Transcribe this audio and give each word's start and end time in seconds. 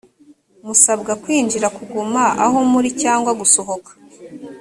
musabwa 0.65 1.11
kwinjira 1.23 1.67
kuguma 1.77 2.23
aho 2.45 2.57
muri 2.71 2.89
cyangwa 3.01 3.31
gusohoka 3.39 3.91